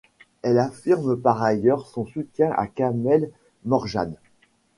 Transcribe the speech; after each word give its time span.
Elle 0.41 0.57
affirme 0.57 1.15
par 1.15 1.43
ailleurs 1.43 1.85
son 1.85 2.07
soutien 2.07 2.49
à 2.53 2.65
Kamel 2.65 3.29
Morjane. 3.65 4.15